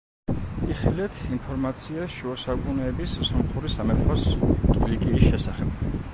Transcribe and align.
იხილეთ, 0.75 1.19
ინფორმაცია 1.37 2.07
შუა 2.13 2.39
საუკუნეების 2.45 3.15
სომხური 3.33 3.73
სამეფოს 3.77 4.27
კილიკიის 4.43 5.29
შესახებ. 5.31 5.81